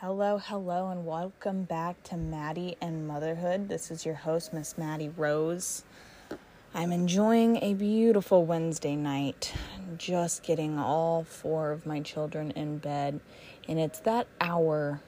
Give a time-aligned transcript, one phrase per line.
[0.00, 3.68] Hello, hello, and welcome back to Maddie and Motherhood.
[3.68, 5.84] This is your host, Miss Maddie Rose.
[6.72, 9.52] I'm enjoying a beautiful Wednesday night,
[9.98, 13.20] just getting all four of my children in bed.
[13.68, 15.02] And it's that hour,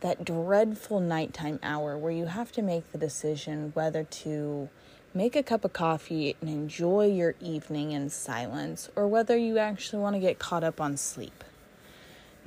[0.00, 4.70] that dreadful nighttime hour, where you have to make the decision whether to
[5.12, 10.00] make a cup of coffee and enjoy your evening in silence, or whether you actually
[10.00, 11.44] want to get caught up on sleep.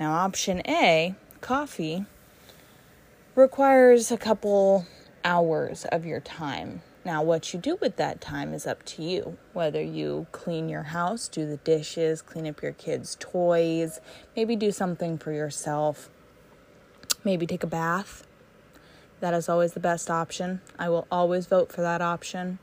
[0.00, 2.06] Now, option A coffee
[3.34, 4.86] requires a couple
[5.24, 6.82] hours of your time.
[7.04, 9.36] Now, what you do with that time is up to you.
[9.52, 14.00] Whether you clean your house, do the dishes, clean up your kids' toys,
[14.36, 16.08] maybe do something for yourself,
[17.24, 18.24] maybe take a bath.
[19.18, 20.60] That is always the best option.
[20.78, 22.60] I will always vote for that option.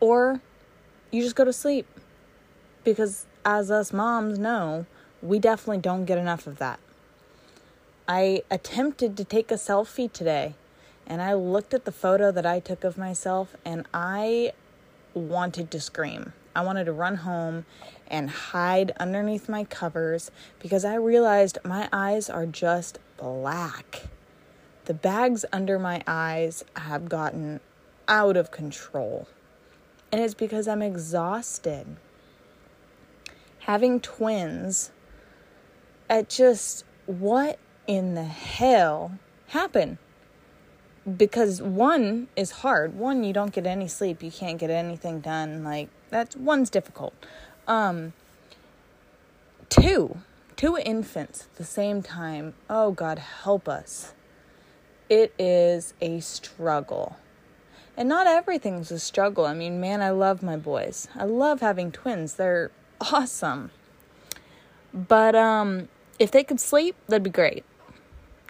[0.00, 0.42] Or
[1.10, 1.86] you just go to sleep.
[2.84, 4.84] Because as us moms know,
[5.22, 6.78] we definitely don't get enough of that.
[8.08, 10.54] I attempted to take a selfie today
[11.06, 14.52] and I looked at the photo that I took of myself and I
[15.14, 16.32] wanted to scream.
[16.54, 17.64] I wanted to run home
[18.08, 24.02] and hide underneath my covers because I realized my eyes are just black.
[24.84, 27.60] The bags under my eyes have gotten
[28.08, 29.28] out of control.
[30.10, 31.96] And it's because I'm exhausted.
[33.60, 34.90] Having twins,
[36.10, 39.98] at just, what in the hell happen?
[41.16, 42.94] Because one is hard.
[42.94, 44.22] One, you don't get any sleep.
[44.22, 45.64] You can't get anything done.
[45.64, 47.14] Like, that's one's difficult.
[47.66, 48.12] Um,
[49.68, 50.18] two,
[50.54, 52.54] two infants at the same time.
[52.70, 54.14] Oh, God, help us.
[55.08, 57.16] It is a struggle.
[57.96, 59.44] And not everything's a struggle.
[59.44, 61.08] I mean, man, I love my boys.
[61.14, 62.34] I love having twins.
[62.34, 63.70] They're awesome.
[64.94, 65.88] But um
[66.18, 67.64] if they could sleep, that'd be great.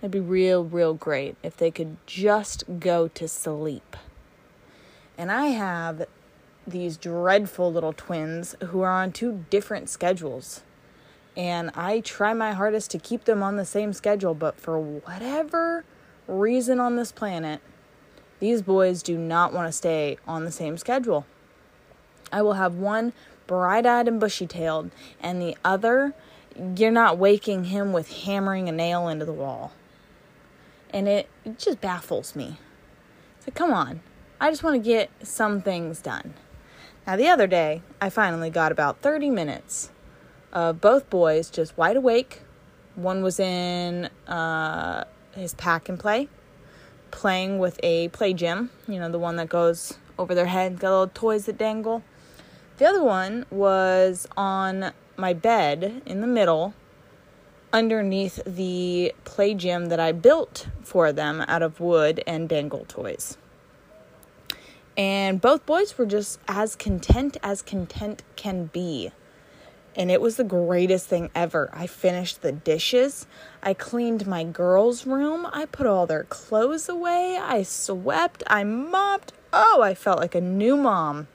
[0.03, 3.97] It'd be real, real great if they could just go to sleep.
[5.17, 6.06] And I have
[6.67, 10.65] these dreadful little twins who are on two different schedules.
[11.37, 15.84] And I try my hardest to keep them on the same schedule, but for whatever
[16.26, 17.60] reason on this planet,
[18.41, 21.26] these boys do not want to stay on the same schedule.
[22.32, 23.12] I will have one
[23.47, 24.91] bright eyed and bushy tailed,
[25.21, 26.12] and the other,
[26.76, 29.72] you're not waking him with hammering a nail into the wall
[30.92, 32.58] and it, it just baffles me.
[33.41, 34.00] So come on,
[34.41, 36.34] I just want to get some things done.
[37.06, 39.91] Now, the other day, I finally got about 30 minutes
[40.52, 42.42] of both boys just wide awake.
[42.94, 46.28] One was in uh, his pack and play,
[47.10, 50.91] playing with a play gym, you know, the one that goes over their head, got
[50.91, 52.02] little toys that dangle.
[52.78, 56.75] The other one was on my bed in the middle,
[57.72, 63.37] underneath the play gym that I built for them out of wood and dangle toys.
[64.97, 69.11] And both boys were just as content as content can be.
[69.94, 71.71] And it was the greatest thing ever.
[71.72, 73.27] I finished the dishes.
[73.62, 75.47] I cleaned my girls' room.
[75.53, 77.38] I put all their clothes away.
[77.41, 78.43] I swept.
[78.47, 79.32] I mopped.
[79.53, 81.28] Oh, I felt like a new mom.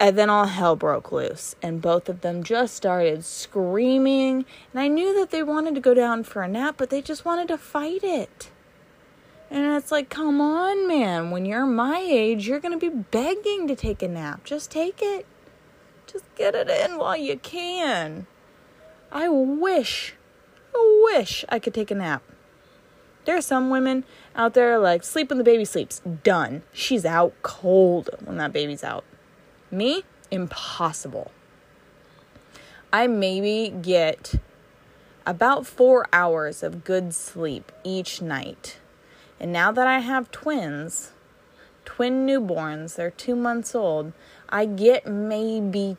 [0.00, 4.46] And then all hell broke loose, and both of them just started screaming.
[4.72, 7.26] And I knew that they wanted to go down for a nap, but they just
[7.26, 8.50] wanted to fight it.
[9.50, 11.30] And it's like, come on, man.
[11.30, 14.42] When you're my age, you're going to be begging to take a nap.
[14.44, 15.26] Just take it.
[16.06, 18.26] Just get it in while you can.
[19.12, 20.14] I wish,
[20.74, 22.22] I wish I could take a nap.
[23.26, 26.00] There are some women out there like, sleep when the baby sleeps.
[26.22, 26.62] Done.
[26.72, 29.04] She's out cold when that baby's out.
[29.70, 31.30] Me, impossible.
[32.92, 34.34] I maybe get
[35.24, 38.78] about four hours of good sleep each night.
[39.38, 41.12] And now that I have twins,
[41.84, 44.12] twin newborns, they're two months old,
[44.48, 45.96] I get maybe,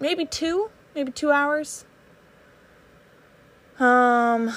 [0.00, 1.84] maybe two, maybe two hours.
[3.78, 4.52] Um,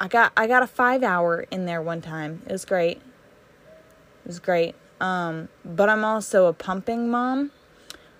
[0.00, 2.42] I got I got a five hour in there one time.
[2.46, 2.98] It was great.
[2.98, 4.74] It was great.
[5.04, 7.50] Um, but I'm also a pumping mom.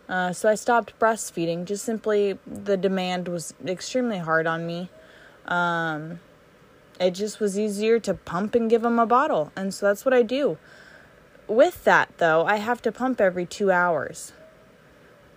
[0.07, 1.65] Uh, so I stopped breastfeeding.
[1.65, 4.91] Just simply, the demand was extremely hard on me.
[5.47, 6.21] Um,
[7.01, 9.51] it just was easier to pump and give them a bottle.
[9.57, 10.59] And so that's what I do.
[11.49, 14.33] With that, though, I have to pump every two hours.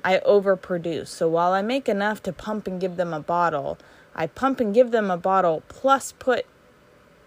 [0.04, 1.08] I overproduce.
[1.08, 3.78] So while I make enough to pump and give them a bottle,
[4.14, 6.46] I pump and give them a bottle plus put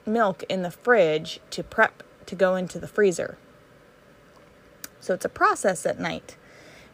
[0.04, 3.38] milk in the fridge to prep to go into the freezer.
[5.00, 6.36] So it's a process at night.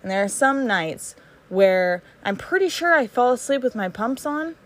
[0.02, 1.14] And there are some nights
[1.48, 4.56] where I'm pretty sure I fall asleep with my pumps on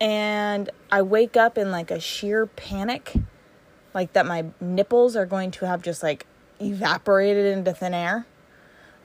[0.00, 3.14] and I wake up in like a sheer panic,
[3.94, 6.26] like that my nipples are going to have just like
[6.60, 8.26] evaporated into thin air.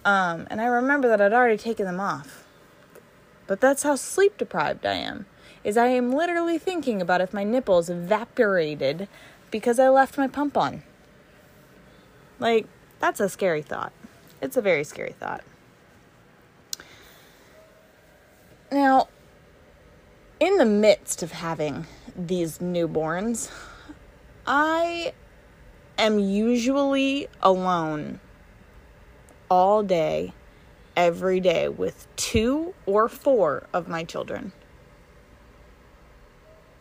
[0.05, 2.45] Um, and I remember that I'd already taken them off.
[3.47, 5.25] But that's how sleep deprived I am.
[5.63, 9.07] Is I am literally thinking about if my nipples evaporated
[9.49, 10.83] because I left my pump on.
[12.39, 12.67] Like,
[13.03, 13.91] that's a scary thought.
[14.41, 15.43] It's a very scary thought.
[18.71, 19.09] Now,
[20.39, 21.85] in the midst of having
[22.15, 23.51] these newborns,
[24.47, 25.11] I
[25.97, 28.21] am usually alone
[29.51, 30.31] all day,
[30.95, 34.53] every day, with two or four of my children.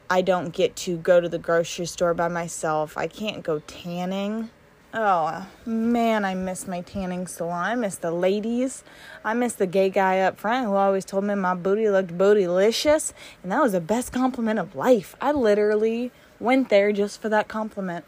[0.09, 2.97] I don't get to go to the grocery store by myself.
[2.97, 4.51] I can't go tanning.
[4.95, 7.65] Oh man, I miss my tanning salon.
[7.65, 8.85] I miss the ladies.
[9.25, 13.15] I miss the gay guy up front who always told me my booty looked bootylicious,
[13.43, 15.17] and that was the best compliment of life.
[15.19, 18.05] I literally went there just for that compliment.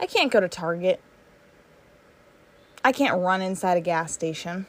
[0.00, 1.00] I can't go to Target.
[2.84, 4.66] I can't run inside a gas station.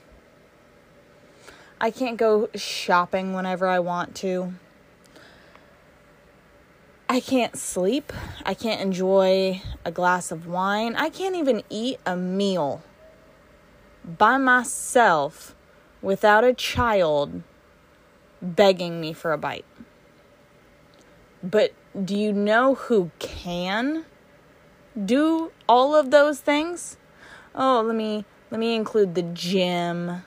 [1.81, 4.53] I can't go shopping whenever I want to.
[7.07, 8.11] I can't sleep.
[8.45, 10.95] I can't enjoy a glass of wine.
[10.95, 12.83] I can't even eat a meal
[14.03, 15.55] by myself
[16.01, 17.43] without a child
[18.41, 19.65] begging me for a bite.
[21.43, 21.73] But
[22.03, 24.05] do you know who can
[25.03, 26.97] do all of those things?
[27.53, 30.23] Oh, let me let me include the gym,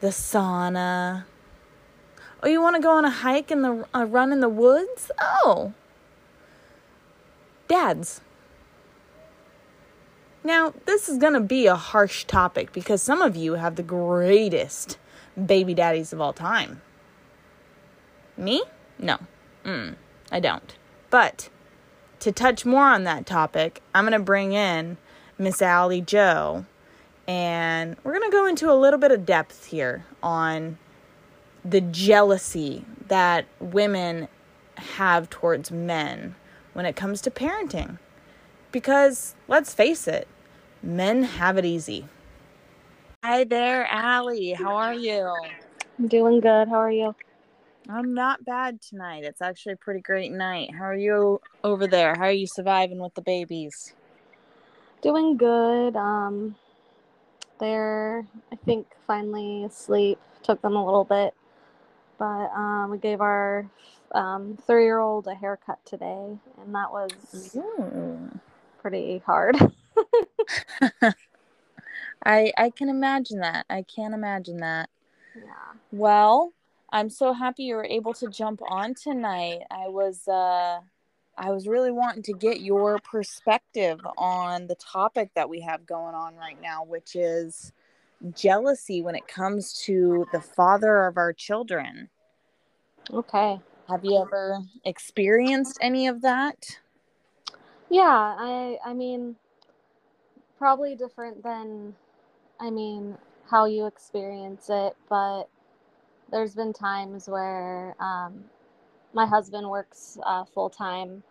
[0.00, 1.24] the sauna,
[2.42, 5.10] Oh, you want to go on a hike in the a run in the woods?
[5.20, 5.72] Oh.
[7.68, 8.20] Dads.
[10.44, 13.82] Now, this is going to be a harsh topic because some of you have the
[13.82, 14.96] greatest
[15.44, 16.82] baby daddies of all time.
[18.36, 18.62] Me?
[18.98, 19.18] No.
[19.64, 19.96] Mm,
[20.30, 20.76] I don't.
[21.10, 21.48] But
[22.20, 24.98] to touch more on that topic, I'm going to bring in
[25.36, 26.64] Miss Allie Joe
[27.26, 30.78] and we're going to go into a little bit of depth here on
[31.68, 34.28] the jealousy that women
[34.76, 36.36] have towards men
[36.74, 37.98] when it comes to parenting.
[38.70, 40.28] Because let's face it,
[40.82, 42.06] men have it easy.
[43.24, 44.52] Hi there, Allie.
[44.52, 45.34] How are you?
[45.98, 46.68] I'm doing good.
[46.68, 47.16] How are you?
[47.88, 49.24] I'm not bad tonight.
[49.24, 50.70] It's actually a pretty great night.
[50.72, 52.14] How are you over there?
[52.14, 53.92] How are you surviving with the babies?
[55.02, 55.96] Doing good.
[55.96, 56.54] Um
[57.58, 60.18] they're I think finally asleep.
[60.42, 61.34] Took them a little bit
[62.18, 63.68] but um, we gave our
[64.12, 67.56] um, three-year-old a haircut today, and that was
[68.80, 69.56] pretty hard.
[72.24, 73.66] I I can imagine that.
[73.68, 74.88] I can't imagine that.
[75.34, 75.42] Yeah.
[75.92, 76.52] Well,
[76.90, 79.62] I'm so happy you were able to jump on tonight.
[79.70, 80.80] I was uh
[81.38, 86.14] I was really wanting to get your perspective on the topic that we have going
[86.14, 87.72] on right now, which is
[88.34, 92.08] jealousy when it comes to the father of our children.
[93.12, 93.60] Okay.
[93.88, 96.56] Have you ever experienced any of that?
[97.88, 99.36] Yeah, I I mean
[100.58, 101.94] probably different than
[102.58, 103.16] I mean
[103.48, 105.44] how you experience it, but
[106.30, 108.44] there's been times where um,
[109.12, 111.22] my husband works uh, full time,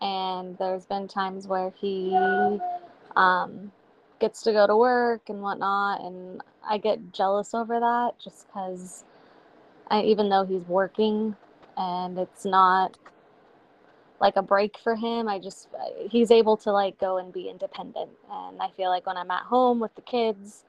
[0.00, 2.16] and there's been times where he
[3.14, 3.70] um,
[4.22, 9.04] gets to go to work and whatnot, and I get jealous over that just because
[9.88, 11.36] I, even though he's working
[11.76, 12.96] and it's not
[14.20, 15.68] like a break for him, I just
[16.08, 19.42] he's able to like go and be independent, and I feel like when I'm at
[19.42, 20.64] home with the kids,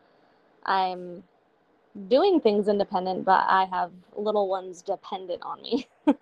[0.66, 1.24] I'm
[2.10, 5.88] doing things independent, but I have little ones dependent on me.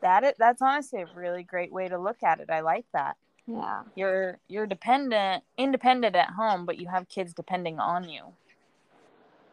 [0.00, 2.48] that it that's honestly a really great way to look at it.
[2.48, 3.18] I like that.
[3.46, 3.82] Yeah.
[3.94, 8.32] You're you're dependent independent at home, but you have kids depending on you.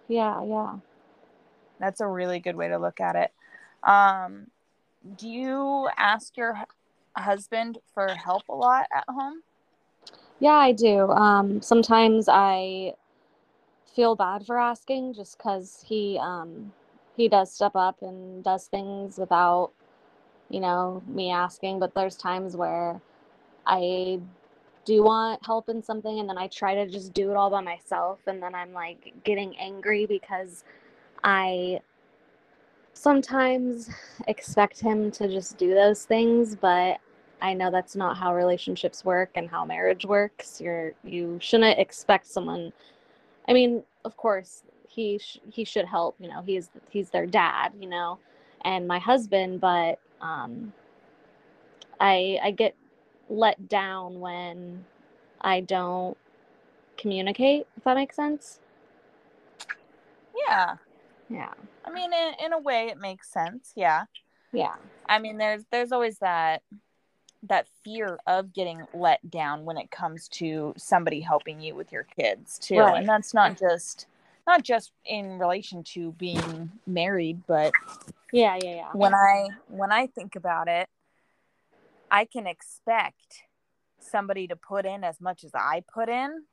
[0.08, 0.78] Yeah, yeah.
[1.80, 3.32] That's a really good way to look at it.
[3.88, 4.48] Um,
[5.18, 6.58] do you ask your
[7.16, 9.44] husband for help a lot at home?
[10.40, 11.10] Yeah, I do.
[11.10, 12.94] Um, sometimes I
[13.96, 16.74] feel bad for asking just because he um,
[17.16, 19.72] he does step up and does things without
[20.50, 21.80] you know me asking.
[21.80, 23.02] But there's times where
[23.66, 24.20] I
[24.86, 27.62] do want help in something and then I try to just do it all by
[27.62, 30.64] myself and then I'm like getting angry because
[31.24, 31.82] I
[32.94, 33.90] sometimes
[34.28, 36.98] expect him to just do those things, but
[37.42, 40.62] I know that's not how relationships work and how marriage works.
[40.62, 42.74] You're you shouldn't expect someone
[43.48, 47.74] I mean, of course, he sh- he should help you know he's he's their dad
[47.80, 48.20] you know
[48.64, 50.72] and my husband but um
[52.00, 52.76] i i get
[53.30, 54.86] let down when
[55.42, 56.18] i don't
[56.98, 58.60] communicate if that makes sense
[60.48, 60.76] Yeah.
[61.30, 61.54] yeah
[61.86, 63.74] I mean, in, in a way, it makes sense.
[63.76, 64.06] Yeah.
[64.52, 64.76] yeah
[65.08, 66.62] I mean, there's there's always that
[67.44, 72.04] that fear of getting let down when it comes to somebody helping you with your
[72.04, 72.98] kids too, Right.
[72.98, 74.08] and that's not just
[74.48, 77.74] not just in relation to being married, but
[78.32, 80.88] yeah yeah yeah when I when I think about it,
[82.14, 83.44] I can expect
[84.00, 86.44] somebody to put in as much as I put in,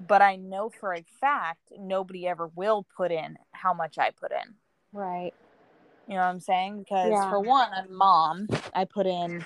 [0.00, 4.32] but I know for a fact nobody ever will put in how much I put
[4.32, 4.56] in.
[4.92, 5.32] right
[6.08, 6.80] You know what I'm saying?
[6.80, 7.30] Because Yeah.
[7.30, 8.48] for one, I'm mom.
[8.74, 9.44] I put in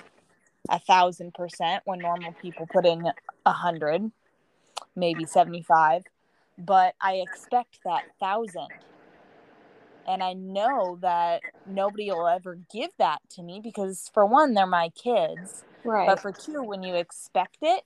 [0.69, 3.05] a thousand percent when normal people put in
[3.45, 4.11] a hundred,
[4.95, 6.03] maybe seventy-five.
[6.57, 8.73] But I expect that thousand.
[10.07, 14.67] And I know that nobody will ever give that to me because for one, they're
[14.67, 15.63] my kids.
[15.83, 17.83] right But for two, when you expect it,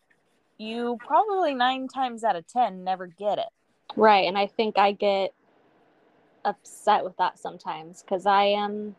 [0.58, 3.50] you probably nine times out of ten never get it.
[3.96, 4.28] Right.
[4.28, 5.34] And I think I get
[6.46, 8.96] upset with that sometimes because I am,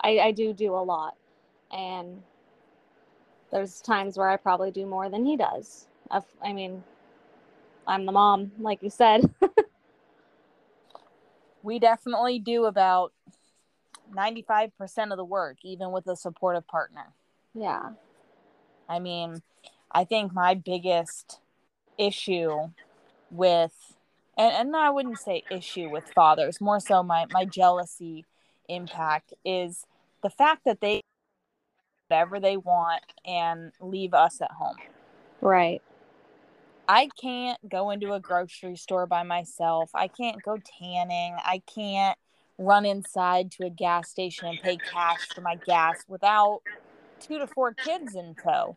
[0.00, 1.14] I, I do do a lot.
[1.70, 2.22] And
[3.50, 5.86] there's times where I probably do more than he does.
[6.10, 6.82] I've, I mean,
[7.86, 9.30] I'm the mom, like you said.
[11.66, 13.12] We definitely do about
[14.14, 14.70] 95%
[15.10, 17.12] of the work, even with a supportive partner.
[17.54, 17.90] yeah.
[18.88, 19.42] I mean,
[19.90, 21.40] I think my biggest
[21.98, 22.68] issue
[23.32, 23.96] with,
[24.38, 28.24] and, and I wouldn't say issue with fathers, more so my, my jealousy
[28.68, 29.86] impact is
[30.22, 31.00] the fact that they
[32.06, 34.76] whatever they want and leave us at home.
[35.40, 35.82] Right.
[36.88, 39.90] I can't go into a grocery store by myself.
[39.94, 41.36] I can't go tanning.
[41.44, 42.16] I can't
[42.58, 46.62] run inside to a gas station and pay cash for my gas without
[47.20, 48.76] two to four kids in tow.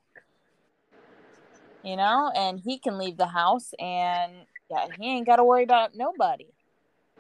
[1.84, 4.34] You know, and he can leave the house and
[4.70, 6.48] yeah, he ain't got to worry about nobody.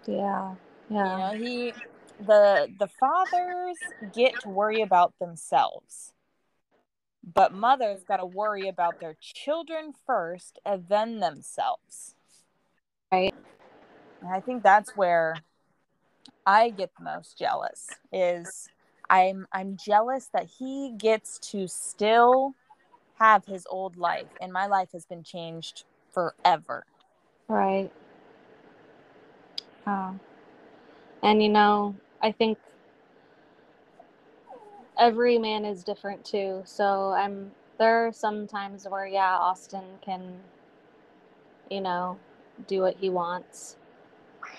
[0.05, 0.55] Yeah.
[0.89, 1.17] You Yeah.
[1.17, 1.73] know, he
[2.19, 3.77] the the fathers
[4.13, 6.13] get to worry about themselves.
[7.33, 12.15] But mothers got to worry about their children first and then themselves.
[13.11, 13.33] Right.
[14.21, 15.35] And I think that's where
[16.45, 18.69] I get the most jealous is
[19.09, 22.55] I'm I'm jealous that he gets to still
[23.19, 26.85] have his old life and my life has been changed forever.
[27.47, 27.91] Right.
[29.87, 30.15] Oh.
[31.23, 32.57] And you know, I think
[34.99, 36.63] every man is different too.
[36.65, 40.41] So I'm there are some times where yeah, Austin can
[41.69, 42.17] you know,
[42.67, 43.77] do what he wants.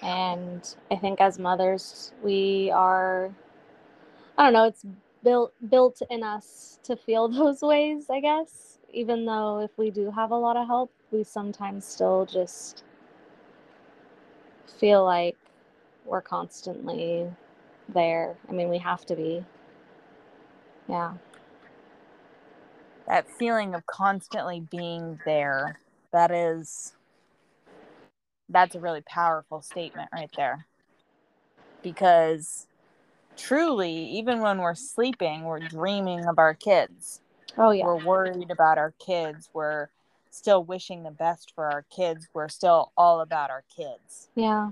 [0.02, 3.32] And I think as mothers, we are
[4.38, 4.84] I don't know, it's
[5.24, 8.78] built built in us to feel those ways, I guess.
[8.92, 12.84] Even though if we do have a lot of help, we sometimes still just
[14.80, 15.36] feel like
[16.06, 17.26] we're constantly
[17.88, 18.36] there.
[18.48, 19.44] I mean, we have to be.
[20.90, 21.12] Yeah.
[23.06, 25.78] That feeling of constantly being there,
[26.12, 26.94] that is
[28.48, 30.66] that's a really powerful statement right there.
[31.82, 32.66] Because
[33.36, 37.20] truly, even when we're sleeping, we're dreaming of our kids.
[37.56, 37.84] Oh yeah.
[37.84, 39.48] We're worried about our kids.
[39.52, 39.88] We're
[40.30, 42.28] still wishing the best for our kids.
[42.34, 44.28] We're still all about our kids.
[44.34, 44.70] Yeah.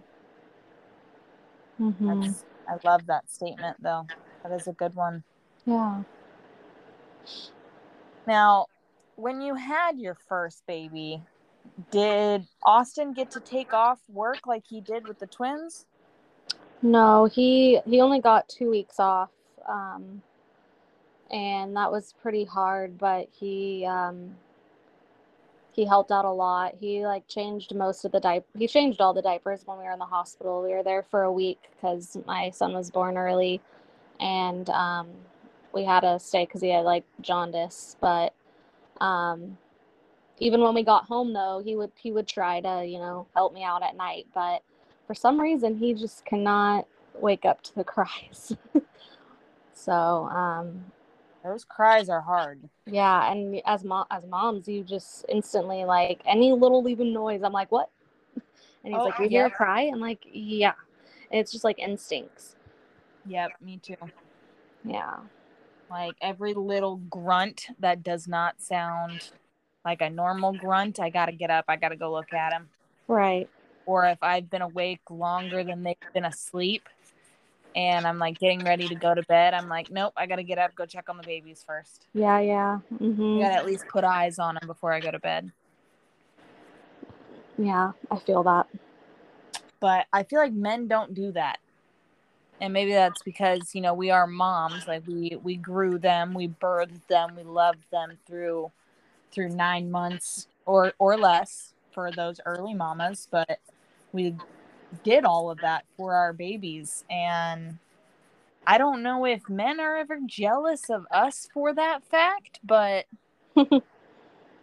[1.81, 2.33] Mm-hmm.
[2.69, 4.07] I love that statement, though.
[4.43, 5.23] That is a good one.
[5.69, 6.03] Yeah.
[8.27, 8.67] Now,
[9.17, 11.23] when you had your first baby,
[11.91, 15.85] did Austin get to take off work like he did with the twins?
[16.81, 19.31] No, he he only got two weeks off,
[19.69, 20.23] um,
[21.31, 22.97] and that was pretty hard.
[22.97, 24.37] But he um,
[25.73, 26.77] he helped out a lot.
[26.81, 28.47] He like changed most of the diaper.
[28.57, 30.63] He changed all the diapers when we were in the hospital.
[30.63, 33.61] We were there for a week because my son was born early,
[34.19, 35.09] and um,
[35.73, 37.97] we had to stay because he had like jaundice.
[38.01, 38.35] But
[39.01, 39.59] um,
[40.39, 43.53] even when we got home, though, he would he would try to you know help
[43.55, 44.63] me out at night, but
[45.07, 48.57] for some reason he just cannot wake up to the cries.
[49.73, 49.93] so
[50.31, 50.85] um,
[51.43, 52.69] Those cries are hard.
[52.87, 57.43] yeah, and as mom as moms, you just instantly like any little even noise.
[57.43, 57.91] I'm like, what?
[58.85, 59.83] And he's Oh, like, you hear a cry?
[59.93, 60.75] I'm like, yeah.
[61.31, 62.57] And it's just like instincts.
[63.27, 63.97] Yep, me too.
[64.85, 65.17] Yeah.
[65.91, 69.31] Like every little grunt that does not sound
[69.85, 71.65] like a normal grunt, I got to get up.
[71.69, 72.71] I got to go look at him.
[73.09, 73.49] Right.
[73.87, 76.89] or if I've been awake longer than they've been asleep
[77.75, 80.45] and I'm like getting ready to go to bed, I'm like, nope, I got to
[80.45, 82.07] get up, go check on the babies first.
[82.15, 82.79] Yeah, yeah.
[82.91, 85.53] I hmm got to at least put eyes on them before I go to bed.
[87.59, 88.67] Yeah, I feel that.
[89.81, 91.59] But I feel like men don't do that.
[92.61, 96.49] And maybe that's because, you know, we are moms, like we we grew them, we
[96.49, 98.73] birthed them, we loved them through
[99.33, 103.61] through 9 months or or less for those early mamas, but
[104.13, 104.35] we
[105.05, 107.79] did all of that for our babies and
[108.67, 113.07] I don't know if men are ever jealous of us for that fact, but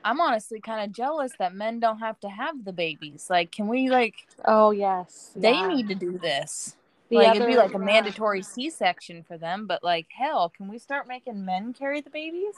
[0.04, 3.28] I'm honestly kind of jealous that men don't have to have the babies.
[3.30, 5.32] Like, can we like Oh yes.
[5.36, 5.68] they yeah.
[5.68, 6.78] need to do this?
[7.10, 7.86] The like it'd be like a yeah.
[7.86, 12.56] mandatory C-section for them, but like hell, can we start making men carry the babies?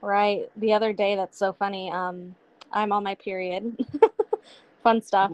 [0.00, 0.50] Right.
[0.56, 1.90] The other day, that's so funny.
[1.90, 2.34] Um,
[2.72, 3.76] I'm on my period.
[4.82, 5.32] Fun stuff.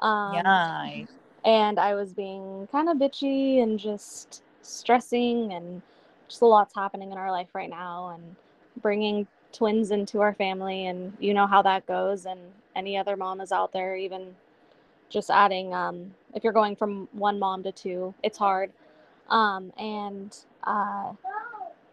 [0.00, 1.04] Um, yeah.
[1.44, 5.80] and I was being kind of bitchy and just stressing, and
[6.28, 8.36] just a lot's happening in our life right now, and
[8.82, 12.26] bringing twins into our family, and you know how that goes.
[12.26, 12.40] And
[12.74, 14.34] any other mamas out there, even
[15.08, 18.72] just adding, um, if you're going from one mom to two, it's hard.
[19.28, 21.12] Um, and uh,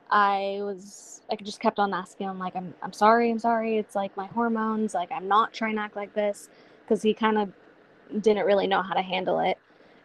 [0.10, 3.78] I was, I just kept on asking him, like, I'm, I'm sorry, I'm sorry.
[3.78, 4.94] It's like my hormones.
[4.94, 6.50] Like, I'm not trying to act like this
[6.84, 7.52] because he kind of
[8.22, 9.58] didn't really know how to handle it.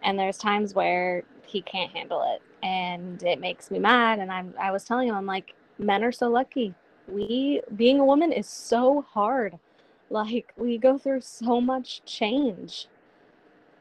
[0.02, 4.18] And there's times where he can't handle it and it makes me mad.
[4.18, 6.74] And I'm, I was telling him, I'm like, men are so lucky.
[7.08, 9.58] We, being a woman is so hard.
[10.10, 12.88] Like, we go through so much change.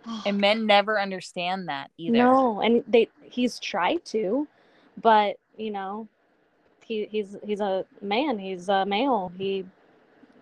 [0.25, 2.17] And men never understand that either.
[2.17, 4.48] No, and they he's tried to,
[5.01, 6.07] but you know,
[6.86, 8.39] he he's he's a man.
[8.39, 9.31] He's a male.
[9.38, 9.65] He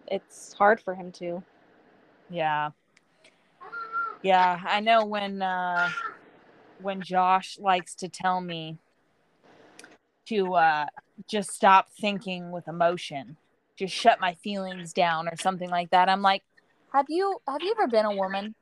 [0.07, 1.43] it's hard for him to.
[2.29, 2.71] Yeah.
[4.21, 5.89] Yeah, I know when uh
[6.81, 8.77] when Josh likes to tell me
[10.27, 10.85] to uh
[11.29, 13.37] just stop thinking with emotion.
[13.75, 16.09] Just shut my feelings down or something like that.
[16.09, 16.43] I'm like,
[16.93, 18.53] "Have you have you ever been a woman?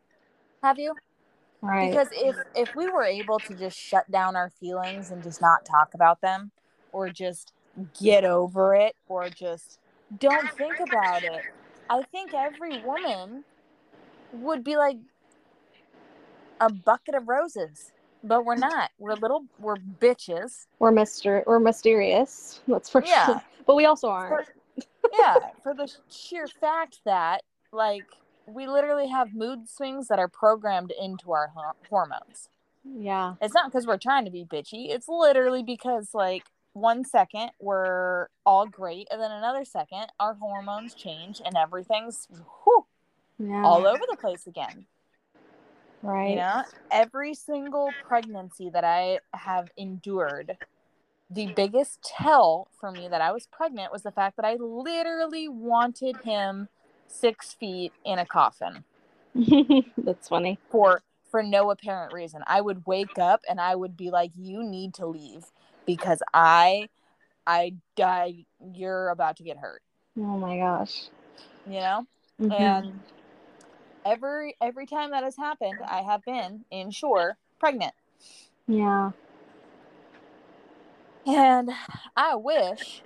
[0.64, 0.96] Have you?"
[1.62, 1.92] Right.
[1.92, 5.66] Because if if we were able to just shut down our feelings and just not
[5.66, 6.52] talk about them
[6.92, 7.54] or just
[8.02, 9.80] get over it or just
[10.18, 11.44] don't think about it,
[11.90, 13.44] I think every woman
[14.32, 14.98] would be like
[16.60, 17.92] a bucket of roses.
[18.24, 18.92] But we're not.
[18.98, 20.68] We're little we're bitches.
[20.80, 22.62] we're mister we're mysterious.
[22.68, 23.26] That's for Yeah.
[23.26, 23.42] sure.
[23.66, 24.48] But we also aren't.
[25.18, 28.06] yeah, for the sheer fact that like
[28.54, 32.50] we literally have mood swings that are programmed into our hor- hormones.
[32.84, 33.36] Yeah.
[33.42, 34.90] It's not because we're trying to be bitchy.
[34.90, 40.94] It's literally because like one second we're all great, and then another second our hormones
[40.94, 42.28] change and everything's
[42.64, 42.86] whew,
[43.38, 43.64] Yeah.
[43.64, 44.86] all over the place again.
[46.02, 46.30] right.
[46.30, 50.58] You know, every single pregnancy that I have endured,
[51.30, 55.48] the biggest tell for me that I was pregnant was the fact that I literally
[55.50, 56.70] wanted him
[57.10, 58.84] six feet in a coffin
[59.98, 60.60] That's funny.
[60.70, 62.42] for for no apparent reason.
[62.48, 65.46] I would wake up and I would be like, "You need to leave
[65.86, 66.90] because I,
[67.46, 68.46] I die.
[68.74, 69.82] You're about to get hurt."
[70.18, 71.10] Oh my gosh.
[71.68, 72.08] You know,
[72.42, 72.52] Mhm.
[72.52, 73.00] and
[74.06, 77.94] every every time that has happened, I have been in shore pregnant.
[78.68, 79.12] yeah.
[81.28, 81.70] And
[82.16, 83.04] I wish,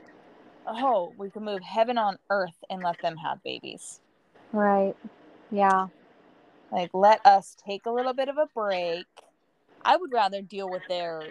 [0.68, 4.00] oh, we can move heaven on earth and let them have babies.
[4.52, 4.96] Right.
[5.52, 5.88] Yeah.
[6.72, 9.06] Like, let us take a little bit of a break.
[9.86, 11.22] I would rather deal with their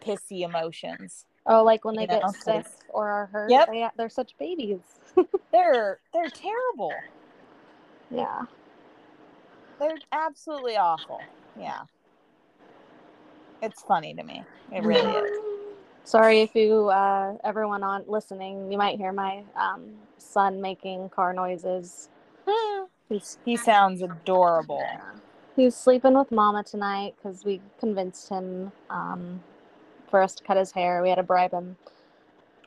[0.00, 1.24] pissy emotions.
[1.46, 3.50] Oh, like when they You get know, sick or are hurt.
[3.50, 3.68] Yep.
[3.68, 4.80] They, they're such babies.
[5.52, 6.92] They're they're terrible.
[8.10, 8.42] yeah.
[9.80, 11.20] They're absolutely awful.
[11.58, 11.80] Yeah.
[13.60, 14.44] It's funny to me.
[14.72, 15.38] It really is.
[16.04, 21.32] Sorry if you, uh, everyone on listening, you might hear my um, son making car
[21.32, 22.08] noises.
[23.08, 24.84] He's He sounds adorable.
[25.54, 29.42] he's sleeping with Mama tonight because we convinced him um,
[30.10, 31.02] for us to cut his hair.
[31.02, 31.76] We had to bribe him,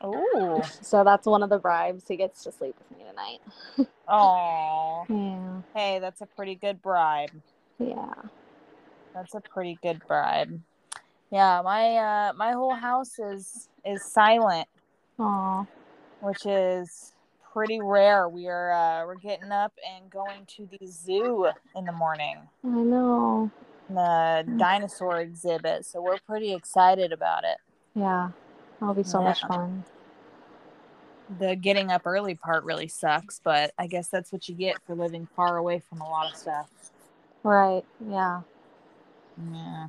[0.02, 2.04] oh so that's one of the bribes.
[2.06, 3.88] He gets to sleep with me tonight.
[4.08, 7.30] oh Yeah, Hey, that's a pretty good bribe.
[7.78, 8.14] yeah.
[9.14, 10.60] That's a pretty good bribe.
[11.30, 14.68] Yeah, my uh my whole house is is silent,
[15.18, 15.66] Aw,
[16.20, 17.12] which is
[17.52, 18.28] pretty rare.
[18.28, 22.38] We are uh we're getting up and going to the zoo in the morning.
[22.64, 23.50] I know.
[23.88, 25.86] The dinosaur exhibit.
[25.86, 27.58] So we're pretty excited about it.
[27.94, 28.30] Yeah,
[28.80, 29.84] that'll be so much fun.
[31.40, 34.94] The getting up early part really sucks, but I guess that's what you get for
[34.94, 36.68] living far away from a lot of stuff.
[37.42, 37.84] Right.
[38.08, 38.42] Yeah.
[39.52, 39.88] Yeah.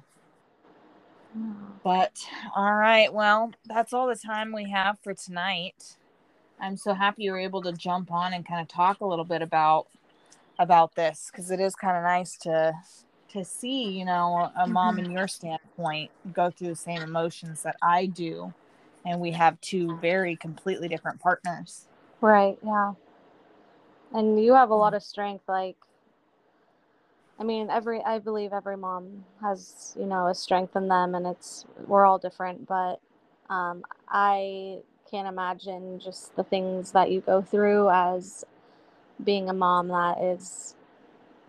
[1.84, 5.95] But all right, well, that's all the time we have for tonight.
[6.60, 9.26] I'm so happy you were able to jump on and kind of talk a little
[9.26, 9.88] bit about
[10.60, 12.73] about this because it is kind of nice to
[13.34, 15.17] to see, you know, a mom in mm-hmm.
[15.17, 18.54] your standpoint go through the same emotions that I do,
[19.06, 21.88] and we have two very completely different partners.
[22.21, 22.58] Right.
[22.65, 22.93] Yeah.
[24.13, 24.97] And you have a lot mm.
[24.97, 25.43] of strength.
[25.47, 25.76] Like,
[27.39, 31.28] I mean, every I believe every mom has you know a strength in them, and
[31.28, 32.67] it's we're all different.
[32.67, 33.00] But
[33.50, 38.45] um, I can't imagine just the things that you go through as
[39.23, 40.76] being a mom that is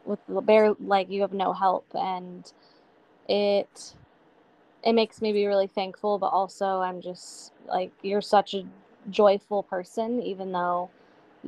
[0.05, 2.53] with bare like you have no help and
[3.29, 3.95] it
[4.85, 8.65] it makes me be really thankful but also i'm just like you're such a
[9.11, 10.91] joyful person even though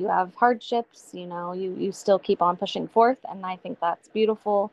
[0.01, 3.79] you have hardships you know you you still keep on pushing forth and i think
[3.79, 4.71] that's beautiful.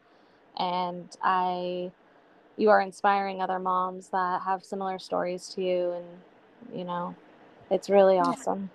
[0.58, 1.92] And i
[2.56, 6.06] you are inspiring other moms that have similar stories to you and
[6.76, 7.14] you know
[7.70, 8.70] it's really awesome.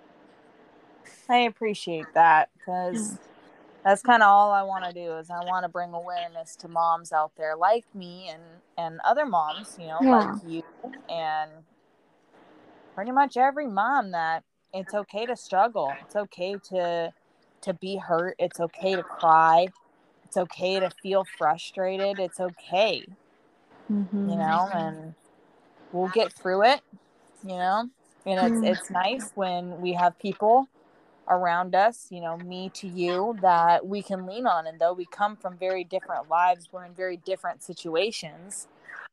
[1.28, 3.18] I appreciate that because mm.
[3.82, 6.68] that's kind of all I want to do is I want to bring awareness to
[6.68, 8.42] moms out there like me and
[8.76, 10.32] and other moms, you know, yeah.
[10.32, 10.62] like you
[11.08, 11.50] and
[12.94, 15.92] pretty much every mom that it's okay to struggle.
[16.02, 17.12] It's okay to
[17.62, 18.36] to be hurt.
[18.38, 19.68] It's okay to cry.
[20.24, 22.18] It's okay to feel frustrated.
[22.18, 23.06] It's okay.
[23.90, 24.28] Mm-hmm.
[24.28, 25.14] You know, and
[25.92, 26.80] we'll get through it,
[27.42, 27.88] you know.
[28.26, 30.68] And it's it's nice when we have people
[31.28, 34.66] around us, you know, me to you, that we can lean on.
[34.66, 38.66] And though we come from very different lives, we're in very different situations.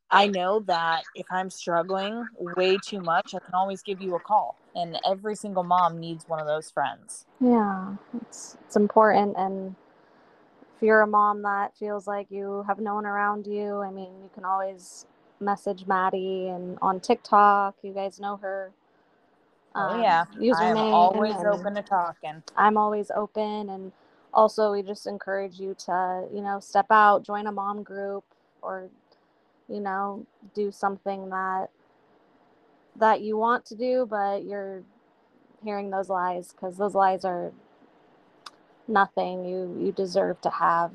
[0.10, 4.20] I know that if I'm struggling way too much, I can always give you a
[4.20, 4.58] call.
[4.76, 7.26] And every single mom needs one of those friends.
[7.40, 9.36] Yeah, it's it's important.
[9.38, 9.76] And
[10.76, 14.12] if you're a mom that feels like you have no one around you, I mean,
[14.24, 15.06] you can always
[15.40, 17.76] message Maddie and on TikTok.
[17.84, 18.72] You guys know her.
[19.76, 20.26] Um, oh yeah.
[20.56, 22.44] I'm always open to talking.
[22.58, 23.92] I'm always open, and
[24.34, 28.24] also we just encourage you to, you know, step out, join a mom group,
[28.62, 28.90] or,
[29.70, 31.68] you know, do something that
[33.02, 34.84] that you want to do, but you're
[35.64, 37.52] hearing those lies because those lies are
[38.88, 39.46] nothing.
[39.46, 40.92] You you deserve to have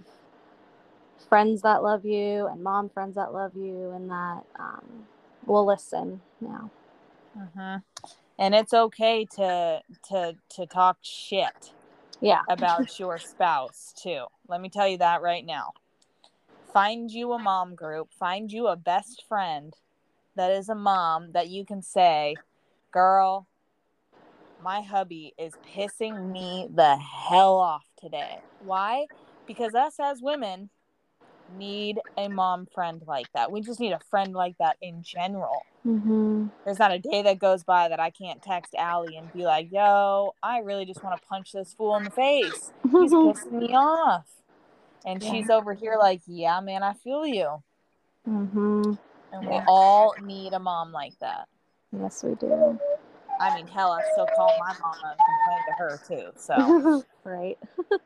[1.29, 5.07] friends that love you and mom friends that love you and that um,
[5.47, 6.23] will listen.
[6.41, 6.69] Yeah.
[7.39, 7.77] Mm-hmm
[8.39, 11.73] and it's okay to to to talk shit
[12.21, 15.73] yeah about your spouse too let me tell you that right now
[16.73, 19.75] find you a mom group find you a best friend
[20.37, 22.35] that is a mom that you can say
[22.93, 23.47] girl
[24.63, 29.07] my hubby is pissing me the hell off today why
[29.47, 30.71] because us as women
[31.57, 33.51] need a mom friend like that.
[33.51, 35.65] We just need a friend like that in general.
[35.87, 36.47] Mm-hmm.
[36.65, 39.71] There's not a day that goes by that I can't text Allie and be like,
[39.71, 42.73] yo, I really just want to punch this fool in the face.
[42.83, 44.27] He's pissing me off.
[45.05, 45.31] And yeah.
[45.31, 47.63] she's over here like, yeah, man, I feel you.
[48.29, 48.95] Mm-hmm.
[49.33, 51.49] And we all need a mom like that.
[51.93, 52.79] Yes, we do.
[53.41, 56.33] I mean, hell, I still call my mama and complain to her too.
[56.37, 57.59] So, right.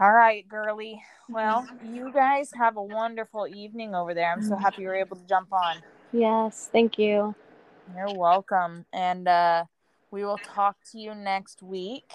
[0.00, 1.00] All right, girly.
[1.28, 4.32] Well, you guys have a wonderful evening over there.
[4.32, 5.76] I'm so happy you were able to jump on.
[6.12, 7.34] Yes, thank you.
[7.94, 8.86] You're welcome.
[8.92, 9.64] And uh,
[10.10, 12.12] we will talk to you next week.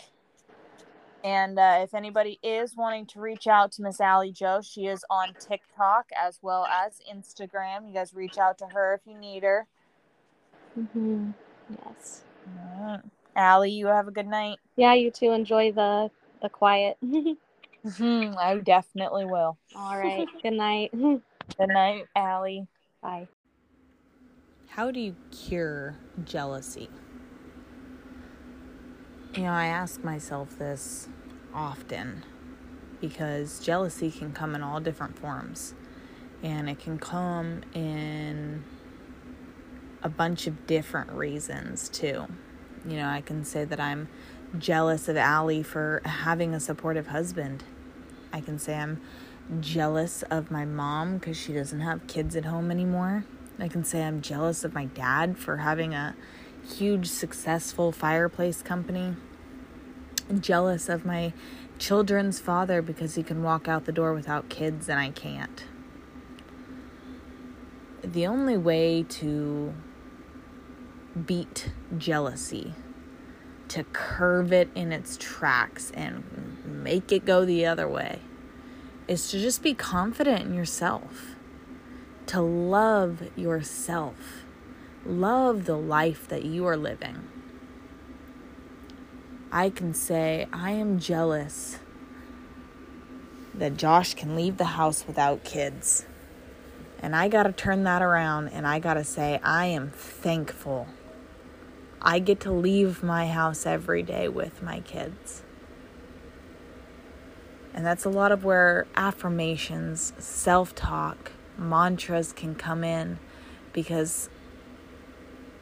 [1.28, 5.04] And uh, if anybody is wanting to reach out to Miss Allie Joe, she is
[5.10, 7.86] on TikTok as well as Instagram.
[7.86, 9.68] You guys reach out to her if you need her.
[10.80, 11.32] Mm-hmm.
[11.84, 12.22] Yes.
[12.80, 13.02] Right.
[13.36, 14.60] Allie, you have a good night.
[14.78, 15.34] Yeah, you too.
[15.34, 16.10] Enjoy the
[16.42, 16.98] the quiet.
[17.86, 19.58] Mm-hmm, I definitely will.
[19.74, 20.28] All right.
[20.44, 20.92] Good night.
[20.92, 21.22] Good
[21.70, 22.68] night, Allie.
[23.02, 23.30] Bye.
[24.68, 26.90] How do you cure jealousy?
[29.36, 31.08] You know, I ask myself this
[31.58, 32.24] often
[33.02, 35.74] because jealousy can come in all different forms.
[36.44, 38.64] And it can come in
[40.04, 42.28] a bunch of different reasons, too.
[42.86, 44.08] You know, I can say that I'm
[44.58, 47.64] jealous of Allie for having a supportive husband.
[48.32, 49.02] I can say I'm
[49.60, 53.26] jealous of my mom because she doesn't have kids at home anymore.
[53.60, 56.16] I can say I'm jealous of my dad for having a
[56.64, 59.16] huge, successful fireplace company.
[60.40, 61.34] Jealous of my
[61.80, 65.64] children's father because he can walk out the door without kids and I can't.
[68.04, 69.74] The only way to
[71.26, 72.74] beat jealousy
[73.70, 78.20] to curve it in its tracks and make it go the other way
[79.08, 81.36] is to just be confident in yourself,
[82.28, 84.46] to love yourself,
[85.06, 87.28] love the life that you are living.
[89.52, 91.80] I can say, I am jealous
[93.54, 96.06] that Josh can leave the house without kids.
[97.00, 100.88] And I got to turn that around and I got to say, I am thankful.
[102.02, 105.44] I get to leave my house every day with my kids.
[107.74, 113.20] And that's a lot of where affirmations, self talk, mantras can come in
[113.74, 114.30] because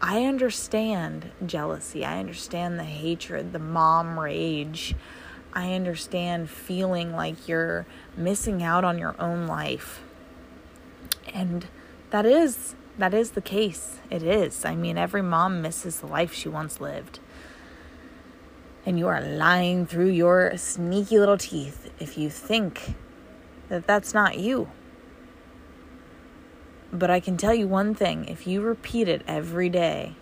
[0.07, 2.05] I understand jealousy.
[2.05, 4.93] I understand the hatred, the mom rage.
[5.51, 10.03] I understand feeling like you're missing out on your own life.
[11.33, 11.65] And
[12.11, 13.97] that is that is the case.
[14.11, 14.63] It is.
[14.63, 17.19] I mean, every mom misses the life she once lived.
[18.85, 22.93] And you are lying through your sneaky little teeth if you think
[23.69, 24.69] that that's not you.
[26.95, 30.15] But I can tell you one thing if you repeat it every day,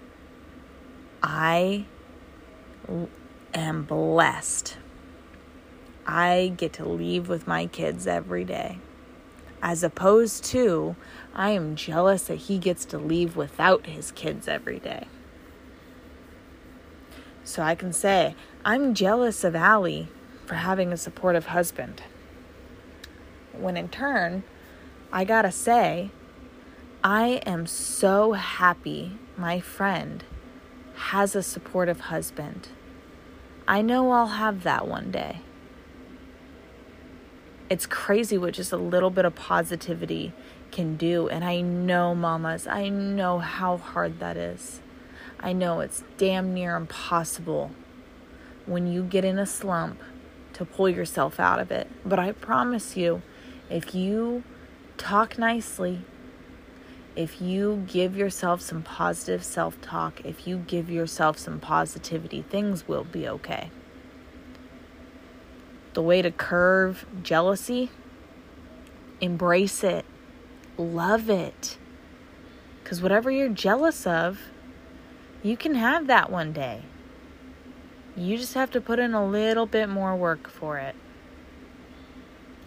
[1.21, 1.86] I
[3.53, 4.77] am blessed
[6.05, 8.79] I get to leave with my kids every day.
[9.62, 10.95] As opposed to,
[11.33, 15.07] I am jealous that he gets to leave without his kids every day.
[17.45, 20.09] So I can say, I'm jealous of Allie
[20.45, 22.01] for having a supportive husband.
[23.53, 24.43] When in turn,
[25.12, 26.12] I gotta say,
[27.05, 30.23] I am so happy my friend
[30.95, 32.69] has a supportive husband.
[33.67, 35.41] I know I'll have that one day.
[37.69, 40.31] It's crazy what just a little bit of positivity
[40.71, 41.27] can do.
[41.27, 44.79] And I know, mamas, I know how hard that is.
[45.41, 47.71] I know it's damn near impossible
[48.65, 49.99] when you get in a slump
[50.53, 51.89] to pull yourself out of it.
[52.05, 53.23] But I promise you,
[53.69, 54.43] if you
[54.97, 56.05] talk nicely,
[57.15, 62.88] if you give yourself some positive self talk, if you give yourself some positivity, things
[62.88, 63.69] will be okay
[65.93, 67.89] the way to curve jealousy,
[69.21, 70.06] embrace it,
[70.78, 71.78] love it.
[72.84, 74.39] Because whatever you're jealous of,
[75.41, 76.84] you can have that one day.
[78.15, 80.95] You just have to put in a little bit more work for it.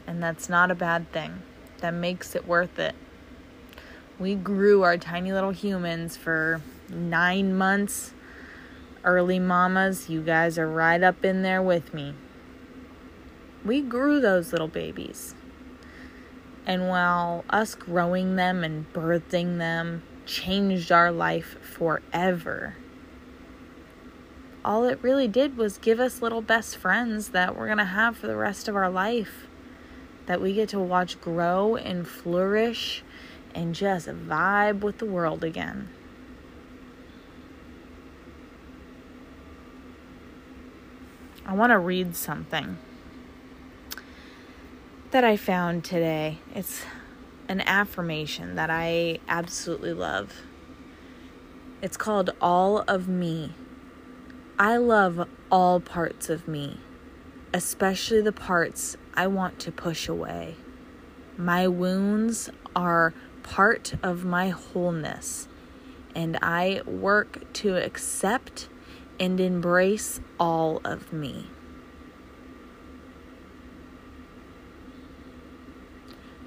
[0.07, 1.43] And that's not a bad thing.
[1.79, 2.95] That makes it worth it.
[4.19, 8.15] We grew our tiny little humans for nine months.
[9.05, 12.15] Early mamas, you guys are right up in there with me.
[13.63, 15.35] We grew those little babies.
[16.65, 22.77] And while us growing them and birthing them changed our life forever,
[24.65, 28.17] all it really did was give us little best friends that we're going to have
[28.17, 29.47] for the rest of our life.
[30.25, 33.05] That we get to watch grow and flourish
[33.57, 35.89] and just vibe with the world again.
[41.45, 42.77] I want to read something
[45.11, 46.39] that I found today.
[46.55, 46.83] It's
[47.49, 50.35] an affirmation that I absolutely love.
[51.81, 53.55] It's called All of Me.
[54.59, 56.81] I love all parts of me,
[57.55, 60.57] especially the parts I want to push away.
[61.39, 63.15] My wounds are
[63.47, 65.49] part of my wholeness,
[66.15, 68.69] and I work to accept
[69.19, 71.47] and embrace all of me.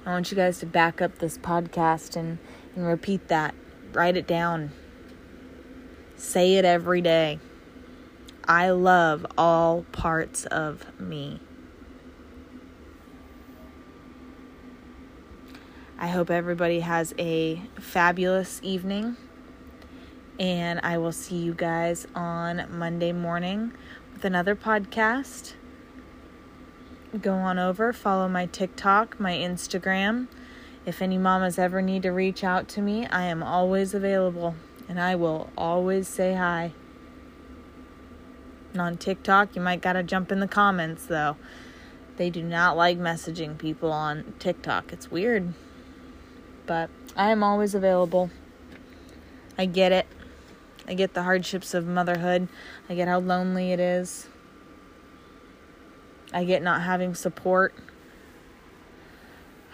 [0.04, 2.38] I want you guys to back up this podcast and,
[2.74, 3.54] and repeat that.
[3.92, 4.70] Write it down.
[6.16, 7.38] Say it every day.
[8.44, 11.40] I love all parts of me.
[16.02, 19.18] I hope everybody has a fabulous evening.
[20.38, 23.72] And I will see you guys on Monday morning
[24.14, 25.52] with another podcast
[27.20, 30.28] go on over, follow my TikTok, my Instagram.
[30.86, 34.54] If any mamas ever need to reach out to me, I am always available
[34.88, 36.72] and I will always say hi.
[38.72, 41.36] And on TikTok, you might gotta jump in the comments though.
[42.16, 44.94] They do not like messaging people on TikTok.
[44.94, 45.52] It's weird.
[46.70, 48.30] But I am always available.
[49.58, 50.06] I get it.
[50.86, 52.46] I get the hardships of motherhood.
[52.88, 54.28] I get how lonely it is.
[56.32, 57.74] I get not having support.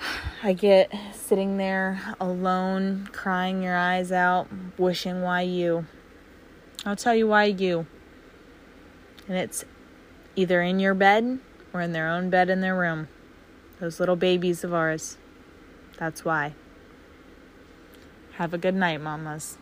[0.43, 5.85] I get sitting there alone, crying your eyes out, wishing why you.
[6.87, 7.87] I'll tell you why you.
[9.29, 9.67] And it's
[10.35, 11.41] either in your bed
[11.75, 13.09] or in their own bed in their room.
[13.81, 15.19] Those little babies of ours.
[15.99, 16.55] That's why.
[18.37, 19.57] Have a good night, mamas.